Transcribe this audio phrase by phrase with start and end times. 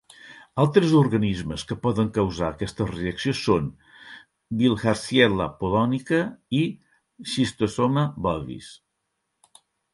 [0.61, 3.69] Altres organismes que poden causar aquesta reacció són
[4.63, 6.23] "Bilharziella polonica"
[6.63, 6.65] i
[7.31, 8.75] "Schistosoma bovis".